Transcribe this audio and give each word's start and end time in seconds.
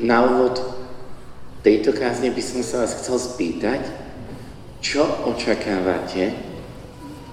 na 0.00 0.24
úvod 0.24 0.56
tejto 1.60 1.92
kázne 1.92 2.32
by 2.32 2.42
som 2.42 2.64
sa 2.64 2.84
vás 2.84 2.96
chcel 2.96 3.20
spýtať, 3.20 3.84
čo 4.80 5.04
očakávate, 5.28 6.32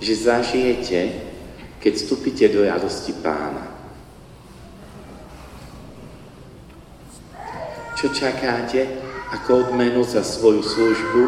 že 0.04 0.14
zažijete, 0.14 1.00
keď 1.80 1.93
vstúpite 1.95 2.45
do 2.51 2.67
radosti 2.67 3.16
pána? 3.24 3.72
Čo 7.95 8.14
čakáte 8.14 8.84
ako 9.32 9.72
odmenu 9.72 10.04
za 10.04 10.22
svoju 10.22 10.62
službu, 10.62 11.24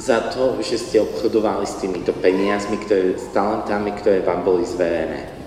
za 0.00 0.32
to, 0.32 0.62
že 0.64 0.80
ste 0.80 0.96
obchodovali 1.04 1.66
s 1.68 1.76
týmito 1.76 2.16
peniazmi, 2.16 2.80
ktoré, 2.80 3.20
s 3.20 3.28
talentami, 3.36 3.92
ktoré 4.00 4.24
vám 4.24 4.46
boli 4.46 4.64
zverené? 4.64 5.39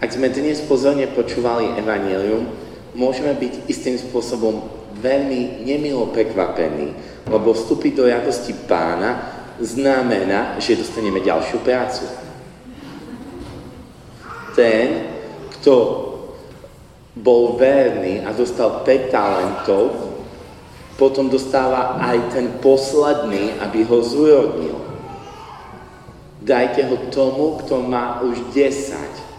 Ak 0.00 0.16
sme 0.16 0.32
dnes 0.32 0.64
pozorne 0.64 1.04
počúvali 1.12 1.76
Evangelium, 1.76 2.48
môžeme 2.96 3.36
byť 3.36 3.68
istým 3.68 4.00
spôsobom 4.00 4.64
veľmi 4.96 5.60
nemilo 5.60 6.08
prekvapení, 6.08 6.96
lebo 7.28 7.52
vstúpiť 7.52 7.92
do 8.00 8.08
radosti 8.08 8.56
pána 8.64 9.28
znamená, 9.60 10.56
že 10.56 10.80
dostaneme 10.80 11.20
ďalšiu 11.20 11.60
prácu. 11.60 12.08
Ten, 14.56 15.04
kto 15.60 15.74
bol 17.20 17.60
verný 17.60 18.24
a 18.24 18.32
dostal 18.32 18.80
5 18.80 19.12
talentov, 19.12 20.16
potom 20.96 21.28
dostáva 21.28 22.00
aj 22.00 22.32
ten 22.32 22.46
posledný, 22.64 23.52
aby 23.60 23.84
ho 23.84 24.00
zúrodnil. 24.00 24.80
Dajte 26.40 26.88
ho 26.88 26.96
tomu, 27.12 27.60
kto 27.60 27.84
má 27.84 28.24
už 28.24 28.48
10. 28.56 29.29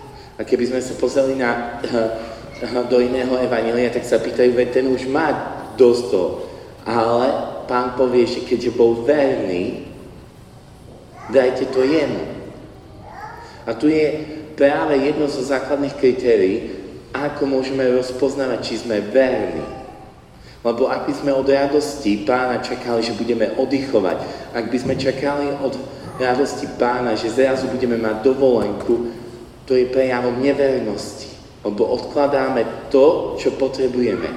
A 0.42 0.46
keby 0.46 0.74
sme 0.74 0.82
sa 0.82 0.98
pozreli 0.98 1.38
na 1.38 1.78
do 2.90 2.98
iného 2.98 3.30
evanília, 3.46 3.94
tak 3.94 4.10
sa 4.10 4.18
pýtajú, 4.18 4.58
veď 4.58 4.82
ten 4.82 4.86
už 4.90 5.06
má 5.06 5.30
dosť 5.78 6.04
toho. 6.10 6.30
Ale 6.82 7.30
pán 7.70 7.94
povie, 7.94 8.26
že 8.26 8.42
keďže 8.50 8.74
bol 8.74 9.06
verný, 9.06 9.86
dajte 11.30 11.70
to 11.70 11.86
jemu. 11.86 12.26
A 13.70 13.78
tu 13.78 13.86
je 13.86 14.18
práve 14.58 14.98
jedno 14.98 15.30
zo 15.30 15.46
základných 15.46 15.94
kritérií, 16.02 16.74
ako 17.14 17.46
môžeme 17.46 17.86
rozpoznávať, 17.94 18.60
či 18.66 18.82
sme 18.82 18.98
verní. 18.98 19.62
Lebo 20.66 20.90
ak 20.90 21.06
by 21.06 21.14
sme 21.22 21.38
od 21.38 21.46
radosti 21.50 22.26
pána 22.26 22.66
čakali, 22.66 23.06
že 23.06 23.18
budeme 23.18 23.54
oddychovať, 23.62 24.18
ak 24.58 24.66
by 24.74 24.78
sme 24.78 24.98
čakali 24.98 25.54
od 25.62 25.78
radosti 26.18 26.66
pána, 26.82 27.14
že 27.14 27.30
zrazu 27.30 27.70
budeme 27.70 27.98
mať 27.98 28.26
dovolenku, 28.26 29.21
to 29.72 29.80
je 29.80 29.88
prejavom 29.88 30.36
nevernosti 30.44 31.32
lebo 31.62 31.86
odkladáme 31.94 32.90
to, 32.90 33.38
čo 33.38 33.54
potrebujeme. 33.54 34.30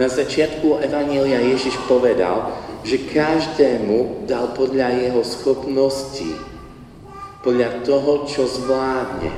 Na 0.00 0.08
začiatku 0.10 0.82
Evanília 0.82 1.38
Ježiš 1.38 1.78
povedal, 1.86 2.58
že 2.82 3.06
každému 3.06 4.26
dal 4.26 4.50
podľa 4.56 4.90
jeho 4.98 5.22
schopností, 5.22 6.34
podľa 7.46 7.86
toho, 7.86 8.26
čo 8.26 8.48
zvládne. 8.50 9.30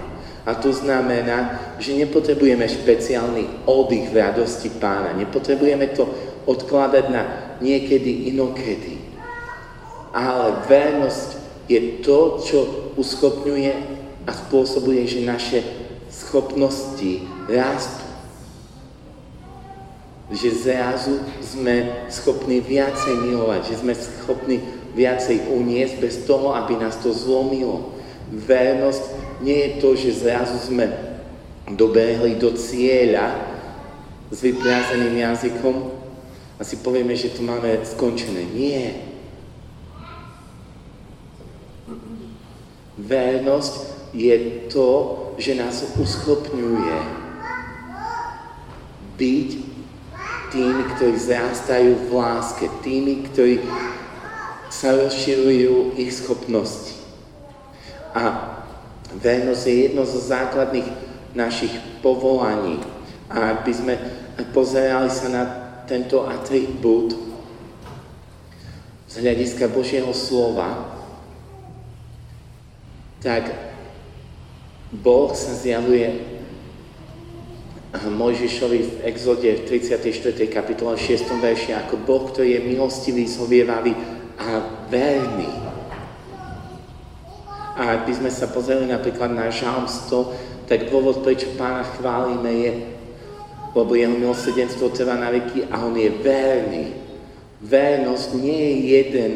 A 0.45 0.57
to 0.57 0.73
znamená, 0.73 1.73
že 1.81 1.97
nepotrebujeme 1.97 2.69
špeciálny 2.69 3.65
oddych 3.65 4.13
v 4.13 4.21
radosti 4.21 4.69
pána. 4.77 5.17
Nepotrebujeme 5.17 5.89
to 5.97 6.05
odkladať 6.45 7.05
na 7.09 7.23
niekedy 7.65 8.29
inokedy. 8.33 9.01
Ale 10.13 10.65
vernosť 10.69 11.29
je 11.65 11.81
to, 12.05 12.45
čo 12.45 12.59
uschopňuje 13.01 13.94
a 14.25 14.33
spôsobuje, 14.33 15.05
že 15.05 15.29
naše 15.29 15.61
schopnosti 16.09 17.25
rastú. 17.49 18.05
Že 20.33 20.51
zrazu 20.65 21.15
sme 21.45 22.09
schopní 22.09 22.65
viacej 22.65 23.13
milovať, 23.29 23.61
že 23.69 23.75
sme 23.85 23.93
schopní 23.93 24.57
viacej 24.97 25.53
uniesť 25.53 25.95
bez 26.01 26.15
toho, 26.25 26.57
aby 26.57 26.81
nás 26.81 26.97
to 26.97 27.13
zlomilo. 27.13 27.93
Vernosť 28.33 29.05
nie 29.45 29.59
je 29.69 29.71
to, 29.85 29.89
že 29.93 30.25
zrazu 30.25 30.57
sme 30.65 30.89
dobehli 31.69 32.41
do 32.41 32.57
cieľa 32.57 33.37
s 34.33 34.41
vyprázeným 34.41 35.21
jazykom 35.21 35.93
a 36.57 36.63
si 36.65 36.81
povieme, 36.81 37.13
že 37.13 37.37
to 37.37 37.45
máme 37.45 37.85
skončené. 37.85 38.49
Nie. 38.49 39.13
Vernosť 42.97 43.94
je 44.15 44.35
to, 44.71 44.91
že 45.37 45.59
nás 45.59 45.83
uschopňuje 45.99 46.99
byť 49.19 49.51
tými, 50.55 50.83
ktorí 50.95 51.17
zrastajú 51.19 52.07
v 52.07 52.09
láske, 52.15 52.71
tými, 52.87 53.27
ktorí 53.27 53.59
sa 54.71 54.95
rozširujú 54.95 55.99
ich 55.99 56.15
schopnosti. 56.15 56.95
A 58.15 58.55
vernosť 59.19 59.63
je 59.67 59.77
jedno 59.91 60.07
zo 60.07 60.23
základných 60.23 60.87
našich 61.35 61.75
povolaní. 61.99 62.79
A 63.27 63.59
ak 63.59 63.59
by 63.67 63.73
sme 63.75 63.95
pozerali 64.55 65.11
sa 65.11 65.27
na 65.31 65.45
tento 65.91 66.23
atribút 66.23 67.19
z 69.11 69.15
hľadiska 69.19 69.67
Božieho 69.71 70.15
slova, 70.15 71.03
tak 73.19 73.74
Boh 75.03 75.35
sa 75.35 75.51
zjavuje 75.59 76.35
Mojžišovi 77.95 78.79
v 78.79 78.95
exode 79.11 79.47
v 79.47 79.63
34. 79.67 80.47
kapitole 80.51 80.95
6. 80.95 81.31
verši 81.39 81.75
ako 81.75 81.99
Boh, 82.03 82.31
ktorý 82.31 82.59
je 82.59 82.61
milostivý, 82.63 83.27
zhovievavý 83.27 83.95
a 84.39 84.63
verný. 84.91 85.51
A 87.75 87.99
ak 87.99 88.07
by 88.07 88.13
sme 88.15 88.31
sa 88.31 88.47
pozreli 88.51 88.87
napríklad 88.87 89.35
na 89.35 89.51
žalm 89.51 89.91
100, 89.91 90.71
tak 90.71 90.91
dôvod, 90.91 91.27
prečo 91.27 91.51
pána 91.59 91.83
chválime 91.99 92.53
je, 92.55 92.73
lebo 93.75 93.99
jeho 93.99 94.15
milosrdenstvo 94.15 94.95
trvá 94.95 95.19
na 95.19 95.35
veky 95.35 95.67
a 95.67 95.83
on 95.83 95.99
je 95.99 96.11
verný. 96.23 96.85
Vernosť 97.63 98.29
nie 98.39 98.63
je 98.63 98.75
jeden 98.95 99.33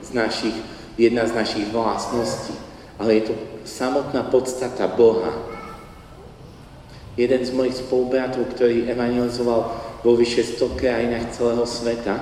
z 0.00 0.08
našich, 0.16 0.56
jedna 0.96 1.28
z 1.28 1.32
našich 1.36 1.66
vlastností, 1.68 2.56
ale 2.98 3.10
je 3.20 3.22
to 3.30 3.34
samotná 3.64 4.22
podstata 4.28 4.86
Boha. 4.86 5.34
Jeden 7.14 7.42
z 7.46 7.54
mojich 7.54 7.78
spolubratov, 7.78 8.50
ktorý 8.54 8.90
evangelizoval 8.90 9.60
vo 10.02 10.12
vyše 10.18 10.42
100 10.42 10.74
krajinách 10.74 11.30
celého 11.30 11.62
sveta 11.62 12.14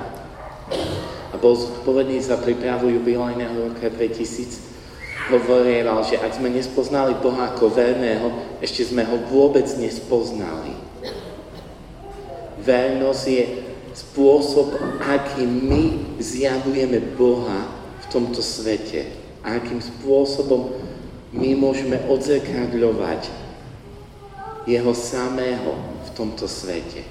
a 1.33 1.34
bol 1.41 1.56
zodpovedný 1.56 2.21
za 2.21 2.37
prípravu 2.37 2.93
jubilejného 2.93 3.72
roka 3.72 3.88
2000, 3.88 4.72
hovorieval, 5.33 6.05
že 6.05 6.21
ak 6.21 6.37
sme 6.37 6.53
nespoznali 6.53 7.16
Boha 7.16 7.56
ako 7.56 7.72
verného, 7.72 8.28
ešte 8.60 8.93
sme 8.93 9.06
ho 9.09 9.16
vôbec 9.33 9.65
nespoznali. 9.81 10.77
Vernosť 12.60 13.25
je 13.27 13.44
spôsob, 13.97 14.77
akým 15.00 15.50
my 15.72 15.83
zjavujeme 16.21 17.00
Boha 17.16 17.65
v 18.03 18.06
tomto 18.12 18.44
svete. 18.44 19.22
A 19.42 19.58
akým 19.58 19.82
spôsobom 19.82 20.78
my 21.34 21.50
môžeme 21.58 21.98
odzrkadľovať 22.06 23.26
jeho 24.69 24.92
samého 24.94 25.75
v 26.06 26.10
tomto 26.14 26.47
svete. 26.47 27.03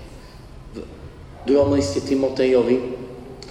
V 0.71 1.43
druhom 1.43 1.75
liste 1.75 1.99
Timotejovi, 1.99 2.77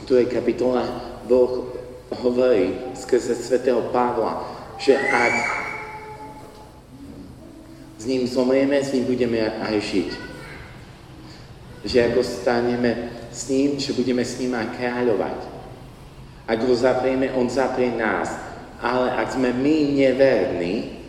v 0.01 0.03
druhej 0.09 0.29
kapitole, 0.31 0.81
Boh 1.29 1.77
hovorí 2.23 2.95
skrze 2.97 3.37
svätého 3.37 3.83
Pavla, 3.93 4.47
že 4.81 4.97
ak 4.97 5.35
s 8.01 8.05
ním 8.09 8.25
zomrieme, 8.25 8.81
s 8.81 8.97
ním 8.97 9.05
budeme 9.05 9.45
aj 9.45 9.77
žiť. 9.77 10.11
Že 11.85 11.99
ako 12.13 12.21
staneme 12.25 13.13
s 13.29 13.53
ním, 13.53 13.77
že 13.77 13.93
budeme 13.93 14.25
s 14.25 14.41
ním 14.41 14.57
aj 14.57 14.73
kráľovať. 14.81 15.39
Ak 16.49 16.59
ho 16.65 16.75
zaprieme, 16.75 17.31
on 17.37 17.47
zaprie 17.47 17.93
nás. 17.93 18.50
Ale 18.81 19.13
ak 19.13 19.37
sme 19.37 19.53
my 19.53 19.77
neverní, 19.93 21.01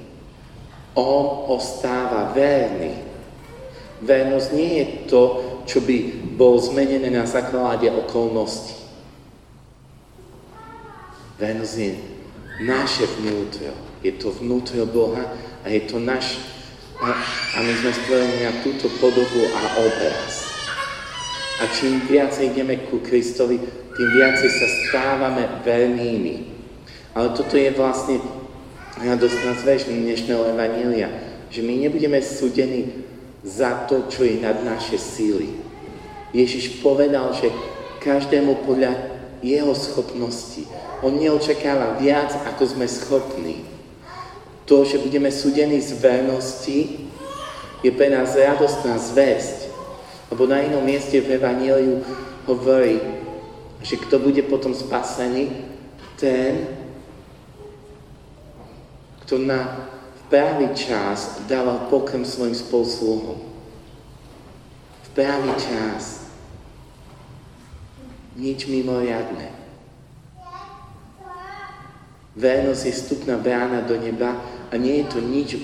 on 0.95 1.47
ostáva 1.47 2.35
verný. 2.35 2.99
Vernosť 4.03 4.49
nie 4.51 4.71
je 4.81 4.85
to, 5.07 5.23
čo 5.63 5.79
by 5.79 5.95
bol 6.35 6.59
zmenené 6.59 7.07
na 7.07 7.23
základe 7.23 7.87
okolností. 7.87 8.75
Vernosť 11.39 11.75
je 11.79 11.91
naše 12.67 13.07
vnútro. 13.17 13.71
Je 14.03 14.11
to 14.19 14.35
vnútro 14.35 14.83
Boha 14.89 15.31
a 15.63 15.67
je 15.69 15.81
to 15.87 16.01
náš... 16.01 16.41
A, 17.01 17.17
a 17.57 17.57
my 17.65 17.73
sme 17.81 17.91
stvorení 17.97 18.45
na 18.45 18.53
túto 18.61 18.85
podobu 19.01 19.41
a 19.49 19.61
obraz. 19.81 20.45
A 21.61 21.65
čím 21.73 21.97
viacej 22.05 22.53
ideme 22.53 22.77
ku 22.89 23.01
Kristovi, 23.01 23.57
tým 23.97 24.09
viacej 24.13 24.49
sa 24.49 24.67
stávame 24.85 25.45
vernými. 25.65 26.50
Ale 27.11 27.35
toto 27.35 27.59
je 27.59 27.75
vlastne 27.75 28.23
radosť 28.95 29.37
na 29.43 29.53
zväž 29.59 29.91
dnešného 29.91 30.55
Evanília, 30.55 31.11
že 31.51 31.59
my 31.59 31.75
nebudeme 31.75 32.23
súdení 32.23 33.03
za 33.43 33.83
to, 33.83 34.07
čo 34.07 34.23
je 34.23 34.39
nad 34.39 34.63
naše 34.63 34.95
síly. 34.95 35.59
Ježiš 36.31 36.79
povedal, 36.79 37.35
že 37.35 37.51
každému 37.99 38.63
podľa 38.63 38.95
jeho 39.43 39.75
schopnosti. 39.75 40.63
On 41.03 41.11
neočakáva 41.11 41.99
viac, 41.99 42.31
ako 42.47 42.63
sme 42.63 42.87
schopní. 42.87 43.67
To, 44.63 44.87
že 44.87 45.03
budeme 45.03 45.27
súdení 45.33 45.83
z 45.83 45.99
vernosti, 45.99 47.11
je 47.83 47.91
pre 47.91 48.07
nás 48.07 48.39
radostná 48.39 48.95
zväzť. 48.95 49.67
Lebo 50.31 50.47
na 50.47 50.63
inom 50.63 50.85
mieste 50.85 51.19
v 51.19 51.35
Evangeliu 51.35 52.07
hovorí, 52.47 53.03
že 53.83 53.99
kto 53.99 54.21
bude 54.21 54.47
potom 54.47 54.71
spasený, 54.71 55.51
ten, 56.15 56.80
kto 59.31 59.47
na 59.47 59.87
pravý 60.27 60.75
čas 60.75 61.39
dával 61.47 61.87
pokrm 61.87 62.27
svojim 62.27 62.51
spolsluhom. 62.51 63.39
V 65.07 65.09
pravý 65.15 65.55
čas. 65.55 66.27
Nič 68.35 68.67
mimoriadne. 68.67 69.55
Vernosť 72.35 72.83
je 72.83 72.91
vstupná 72.91 73.39
brána 73.39 73.87
do 73.87 73.95
neba 73.95 74.35
a 74.67 74.75
nie 74.75 74.99
je 74.99 75.15
to 75.15 75.23
nič 75.23 75.55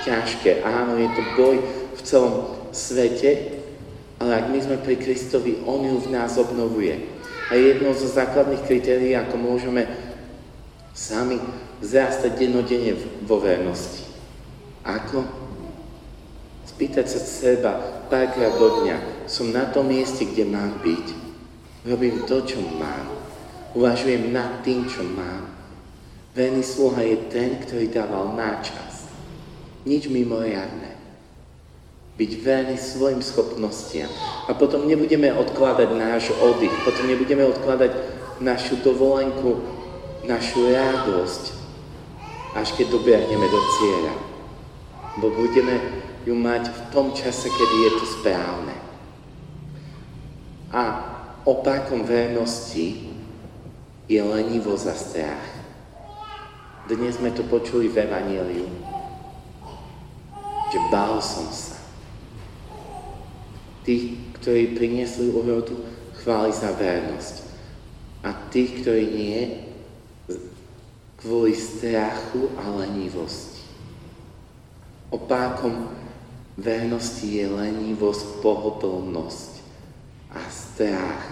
ťažké. 0.00 0.64
Áno, 0.64 0.96
je 0.96 1.08
to 1.12 1.22
boj 1.36 1.60
v 1.92 2.00
celom 2.00 2.56
svete, 2.72 3.60
ale 4.16 4.32
ak 4.32 4.48
my 4.48 4.64
sme 4.64 4.76
pri 4.80 4.96
Kristovi, 4.96 5.60
On 5.68 5.84
ju 5.84 6.00
v 6.00 6.08
nás 6.08 6.40
obnovuje. 6.40 7.04
A 7.52 7.60
jedno 7.60 7.92
zo 7.92 8.08
základných 8.08 8.64
kritérií, 8.64 9.12
ako 9.12 9.36
môžeme 9.36 10.09
sami 10.94 11.40
zrastať 11.80 12.36
dennodenne 12.36 12.96
vo 13.24 13.38
vernosti. 13.40 14.04
Ako? 14.84 15.24
Spýtať 16.66 17.06
sa 17.06 17.20
seba 17.20 17.72
párkrát 18.08 18.52
do 18.56 18.84
dňa. 18.84 19.28
Som 19.30 19.54
na 19.54 19.68
tom 19.68 19.88
mieste, 19.88 20.26
kde 20.26 20.48
mám 20.48 20.80
byť. 20.80 21.06
Robím 21.86 22.24
to, 22.26 22.42
čo 22.44 22.60
mám. 22.76 23.06
Uvažujem 23.76 24.34
nad 24.34 24.60
tým, 24.66 24.88
čo 24.90 25.06
mám. 25.06 25.48
Verný 26.34 26.62
sluha 26.62 27.02
je 27.02 27.16
ten, 27.30 27.58
ktorý 27.58 27.90
dával 27.90 28.34
náčas. 28.34 29.06
Nič 29.86 30.10
mimoriadne 30.10 30.90
byť 32.20 32.32
verný 32.44 32.76
svojim 32.76 33.24
schopnostiam. 33.24 34.12
A 34.44 34.52
potom 34.52 34.84
nebudeme 34.84 35.32
odkladať 35.32 35.88
náš 35.96 36.28
oddych, 36.36 36.72
potom 36.84 37.08
nebudeme 37.08 37.48
odkladať 37.48 37.96
našu 38.44 38.76
dovolenku, 38.84 39.79
našu 40.30 40.70
radosť, 40.70 41.44
až 42.54 42.68
keď 42.78 42.86
dobiahneme 42.94 43.46
do 43.50 43.60
cieľa. 43.78 44.14
Bo 45.18 45.34
budeme 45.34 45.82
ju 46.22 46.38
mať 46.38 46.70
v 46.70 46.80
tom 46.94 47.10
čase, 47.10 47.50
kedy 47.50 47.76
je 47.82 47.90
to 47.98 48.06
správne. 48.06 48.76
A 50.70 50.82
opakom 51.42 52.06
vernosti 52.06 53.10
je 54.06 54.20
lenivosť 54.22 54.86
a 54.86 54.94
strach. 54.94 55.48
Dnes 56.86 57.18
sme 57.18 57.34
to 57.34 57.42
počuli 57.50 57.90
v 57.90 58.06
Evangeliu, 58.06 58.70
že 60.70 60.78
bál 60.94 61.18
som 61.18 61.50
sa 61.50 61.80
tých, 63.90 64.14
ktorí 64.40 64.78
priniesli 64.78 65.32
úrodu, 65.34 65.74
chváli 66.22 66.52
za 66.52 66.70
vernosť. 66.76 67.34
A 68.22 68.30
tých, 68.52 68.84
ktorí 68.84 69.04
nie, 69.10 69.40
kvôli 71.20 71.52
strachu 71.52 72.48
a 72.56 72.64
lenivosti. 72.80 73.60
Opákom 75.12 75.92
vernosti 76.56 77.40
je 77.40 77.46
lenivosť, 77.48 78.40
pohodlnosť 78.40 79.50
a 80.32 80.40
strach. 80.48 81.24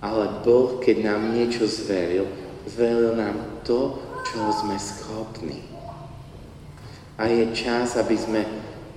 Ale 0.00 0.24
Boh, 0.40 0.80
keď 0.80 0.96
nám 1.12 1.36
niečo 1.36 1.68
zveril, 1.68 2.24
zveril 2.64 3.16
nám 3.16 3.60
to, 3.68 4.00
čo 4.24 4.48
sme 4.52 4.76
schopní. 4.80 5.60
A 7.20 7.28
je 7.28 7.52
čas, 7.52 8.00
aby 8.00 8.16
sme 8.16 8.42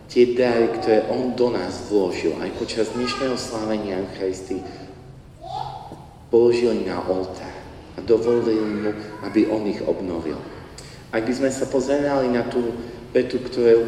tie 0.08 0.32
dary, 0.32 0.72
ktoré 0.80 1.12
On 1.12 1.36
do 1.36 1.52
nás 1.52 1.92
vložil, 1.92 2.40
aj 2.40 2.56
počas 2.56 2.88
dnešného 2.96 3.36
slávenia 3.36 4.00
Eucharistii, 4.00 4.64
položili 6.34 6.90
na 6.90 6.98
oltár 7.06 7.54
a 7.94 8.02
dovolili 8.02 8.58
mu, 8.58 8.90
aby 9.22 9.46
On 9.54 9.62
ich 9.70 9.86
obnovil. 9.86 10.42
Ak 11.14 11.30
by 11.30 11.34
sme 11.38 11.54
sa 11.54 11.70
pozerali 11.70 12.34
na 12.34 12.42
tú 12.50 12.74
vetu, 13.14 13.38
ktorú 13.38 13.86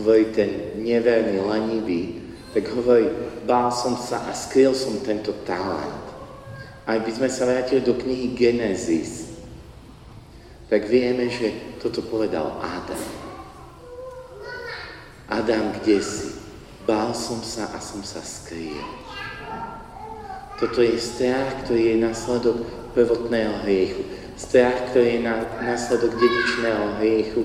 hovorí 0.00 0.32
ten 0.32 0.80
neverný, 0.80 1.44
lenivý, 1.44 2.24
tak 2.56 2.72
hovorí, 2.72 3.12
bál 3.44 3.68
som 3.68 4.00
sa 4.00 4.24
a 4.24 4.32
skryl 4.32 4.72
som 4.72 4.96
tento 5.04 5.36
talent. 5.44 6.08
Ak 6.88 7.04
by 7.04 7.12
sme 7.12 7.28
sa 7.28 7.44
vrátili 7.44 7.84
do 7.84 7.92
knihy 7.92 8.32
Genesis, 8.32 9.36
tak 10.72 10.88
vieme, 10.88 11.28
že 11.28 11.76
toto 11.84 12.00
povedal 12.00 12.48
Adam. 12.64 13.04
Adam, 15.28 15.64
kde 15.76 16.00
si? 16.00 16.32
Bál 16.88 17.12
som 17.12 17.44
sa 17.44 17.68
a 17.74 17.78
som 17.82 18.00
sa 18.00 18.24
skrýl. 18.24 19.05
Toto 20.56 20.80
je 20.80 20.96
strach, 20.96 21.68
ktorý 21.68 21.92
je 21.92 21.96
následok 22.00 22.56
prvotného 22.96 23.60
hriechu. 23.68 24.08
Strach, 24.40 24.88
ktorý 24.92 25.20
je 25.20 25.24
následok 25.60 26.16
dedičného 26.16 26.84
hriechu, 27.00 27.42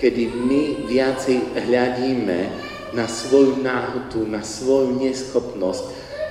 kedy 0.00 0.22
my 0.32 0.62
viacej 0.88 1.52
hľadíme 1.52 2.40
na 2.96 3.04
svoju 3.04 3.60
náhotu, 3.60 4.24
na 4.24 4.40
svoju 4.40 4.96
neschopnosť, 4.96 5.84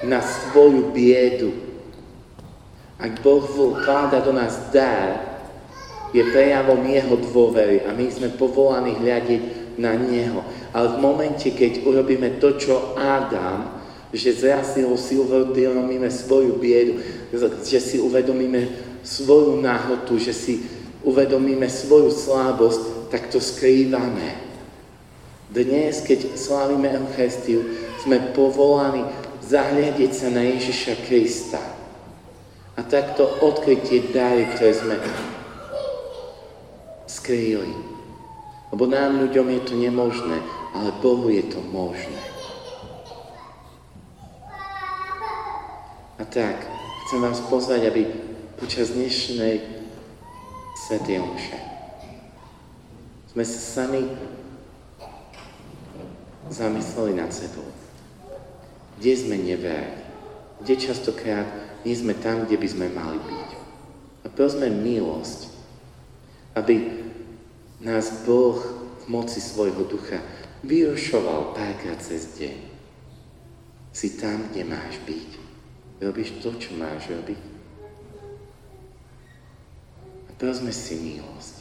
na 0.10 0.22
svoju 0.22 0.90
biedu. 0.90 1.54
Ak 2.98 3.22
Boh 3.22 3.46
vkláda 3.46 4.26
do 4.26 4.34
nás 4.34 4.74
dar, 4.74 5.36
je 6.16 6.24
prejavom 6.32 6.80
Jeho 6.88 7.20
dôvery 7.20 7.84
a 7.84 7.92
my 7.92 8.08
sme 8.08 8.32
povolaní 8.34 8.96
hľadiť 8.96 9.42
na 9.76 10.00
Neho. 10.00 10.42
Ale 10.72 10.96
v 10.96 11.02
momente, 11.04 11.52
keď 11.52 11.84
urobíme 11.84 12.40
to, 12.40 12.56
čo 12.56 12.96
Adam, 12.96 13.75
že 14.16 14.34
zrasil 14.34 14.88
si 14.98 15.20
uvedomíme 15.20 16.08
svoju 16.08 16.56
biedu, 16.58 17.04
že 17.62 17.80
si 17.80 18.00
uvedomíme 18.00 18.68
svoju 19.04 19.62
náhotu, 19.62 20.18
že 20.18 20.34
si 20.34 20.66
uvedomíme 21.06 21.70
svoju 21.70 22.10
slabosť, 22.10 23.12
tak 23.14 23.30
to 23.30 23.38
skrývame. 23.38 24.42
Dnes, 25.52 26.02
keď 26.02 26.34
slávime 26.34 26.90
Eucharistiu, 26.90 27.62
sme 28.02 28.34
povolaní 28.34 29.06
zahľadiť 29.46 30.12
sa 30.12 30.28
na 30.34 30.42
Ježiša 30.42 30.94
Krista. 31.06 31.62
A 32.76 32.84
takto 32.84 33.24
odkryť 33.40 33.80
tie 33.88 34.02
dary, 34.12 34.50
ktoré 34.52 34.74
sme 34.76 34.96
skrýli. 37.08 37.72
Lebo 38.74 38.84
nám 38.90 39.22
ľuďom 39.22 39.48
je 39.48 39.62
to 39.64 39.74
nemožné 39.80 40.44
ale 40.76 40.92
Bohu 41.00 41.30
je 41.32 41.44
to 41.44 41.64
možné. 41.72 42.35
A 46.16 46.24
tak, 46.24 46.64
chcem 47.06 47.20
vás 47.20 47.44
pozvať, 47.52 47.92
aby 47.92 48.08
počas 48.56 48.96
dnešnej 48.96 49.60
Svetej 50.88 51.20
Omše 51.20 51.60
sme 53.36 53.44
sa 53.44 53.60
sami 53.60 54.08
zamysleli 56.48 57.20
nad 57.20 57.36
sebou. 57.36 57.68
Kde 58.96 59.12
sme 59.12 59.36
neverní? 59.36 60.08
Kde 60.64 60.80
častokrát 60.80 61.44
nie 61.84 61.92
sme 61.92 62.16
tam, 62.16 62.48
kde 62.48 62.64
by 62.64 62.68
sme 62.72 62.88
mali 62.96 63.20
byť? 63.20 63.50
A 64.24 64.32
prosme 64.32 64.72
milosť, 64.72 65.52
aby 66.56 66.96
nás 67.84 68.24
Boh 68.24 68.64
v 69.04 69.06
moci 69.12 69.44
svojho 69.44 69.84
ducha 69.84 70.24
vyrušoval 70.64 71.52
párkrát 71.60 72.00
cez 72.00 72.40
deň. 72.40 72.56
Si 73.92 74.16
tam, 74.16 74.48
kde 74.56 74.64
máš 74.64 74.96
byť. 75.04 75.45
Robíš 76.00 76.44
to, 76.44 76.52
čo 76.60 76.76
máš 76.76 77.08
robiť. 77.08 77.42
A 80.28 80.32
prosme 80.36 80.76
si 80.76 81.00
milosť, 81.00 81.56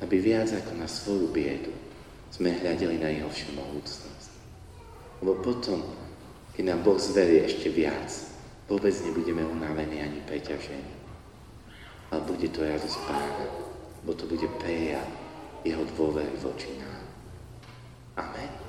aby 0.00 0.16
viac 0.16 0.48
ako 0.48 0.72
na 0.80 0.88
svoju 0.88 1.28
biedu 1.28 1.74
sme 2.32 2.56
hľadeli 2.56 2.96
na 3.00 3.12
jeho 3.12 3.28
všemohúcnosť. 3.28 4.30
Lebo 5.20 5.40
potom, 5.42 5.82
keď 6.54 6.64
nám 6.72 6.80
Boh 6.84 7.00
zverie 7.00 7.44
ešte 7.44 7.68
viac, 7.72 8.08
vôbec 8.68 8.92
nebudeme 9.04 9.42
unavení 9.44 10.00
ani 10.04 10.20
preťažení. 10.24 10.96
Ale 12.08 12.24
bude 12.24 12.48
to 12.48 12.64
radosť 12.64 12.98
Pána, 13.04 13.46
bo 14.04 14.12
to 14.16 14.24
bude 14.24 14.48
prejav 14.60 15.04
jeho 15.66 15.84
dôvery 15.92 16.32
voči 16.40 16.72
nám. 16.80 17.04
Amen. 18.16 18.67